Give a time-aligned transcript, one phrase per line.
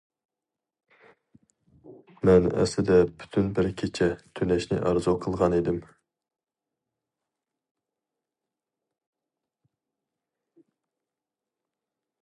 [2.29, 4.07] مەن ئەسلىدە پۈتۈن بىر كېچە
[4.39, 5.77] تۈنەشنى ئارزۇ قىلغان ئىدىم!